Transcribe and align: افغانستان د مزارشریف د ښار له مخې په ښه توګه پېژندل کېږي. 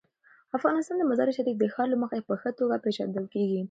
افغانستان 0.57 0.95
د 0.99 1.03
مزارشریف 1.11 1.57
د 1.59 1.63
ښار 1.73 1.87
له 1.91 1.97
مخې 2.03 2.19
په 2.27 2.33
ښه 2.41 2.49
توګه 2.59 2.75
پېژندل 2.83 3.25
کېږي. 3.33 3.59